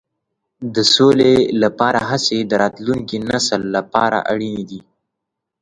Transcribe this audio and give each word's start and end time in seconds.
د 0.75 0.77
سولې 0.95 1.33
لپاره 1.61 1.99
هڅې 2.09 2.37
د 2.49 2.51
راتلونکي 2.63 3.17
نسل 3.29 3.61
لپاره 3.75 4.17
اړینې 4.31 4.63
دي. 4.69 4.79